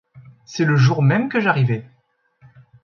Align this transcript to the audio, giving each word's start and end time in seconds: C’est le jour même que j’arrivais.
C’est 0.45 0.65
le 0.65 0.77
jour 0.77 1.03
même 1.03 1.29
que 1.29 1.39
j’arrivais. 1.39 1.85